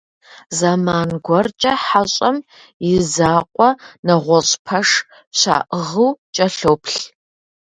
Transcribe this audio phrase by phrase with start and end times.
[0.57, 2.37] Зэман гуэркӏэ «хьэщӏэм»
[2.89, 3.69] и закъуэ
[4.05, 4.89] нэгъуэщӏ пэш
[5.39, 6.97] щаӏыгъыу кӏэлъоплъ.